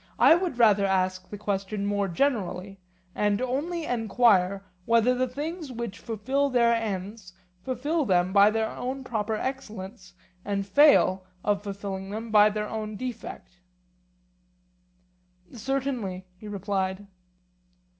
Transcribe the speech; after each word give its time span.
I 0.17 0.33
would 0.33 0.57
rather 0.57 0.83
ask 0.87 1.29
the 1.29 1.37
question 1.37 1.85
more 1.85 2.07
generally, 2.07 2.79
and 3.13 3.39
only 3.39 3.85
enquire 3.85 4.65
whether 4.85 5.13
the 5.13 5.27
things 5.27 5.71
which 5.71 5.99
fulfil 5.99 6.49
their 6.49 6.73
ends 6.73 7.33
fulfil 7.63 8.05
them 8.05 8.33
by 8.33 8.49
their 8.49 8.67
own 8.67 9.03
proper 9.03 9.35
excellence, 9.35 10.15
and 10.43 10.65
fail 10.65 11.27
of 11.43 11.61
fulfilling 11.61 12.09
them 12.09 12.31
by 12.31 12.49
their 12.49 12.67
own 12.67 12.95
defect? 12.95 13.59
Certainly, 15.53 16.25
he 16.35 16.47
replied. 16.47 17.05